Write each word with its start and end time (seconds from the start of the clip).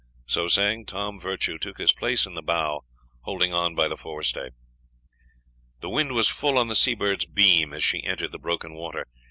So 0.25 0.47
saying, 0.47 0.87
Tom 0.87 1.19
Virtue 1.19 1.59
took 1.59 1.77
his 1.77 1.93
place 1.93 2.25
in 2.25 2.33
the 2.33 2.41
bow, 2.41 2.83
holding 3.19 3.53
on 3.53 3.75
by 3.75 3.87
the 3.87 3.95
forestay. 3.95 4.49
The 5.81 5.89
wind 5.91 6.13
was 6.13 6.27
full 6.27 6.57
on 6.57 6.69
the 6.69 6.75
Seabird's 6.75 7.25
beam 7.27 7.71
as 7.71 7.83
she 7.83 8.03
entered 8.03 8.31
the 8.31 8.39
broken 8.39 8.73
water. 8.73 9.05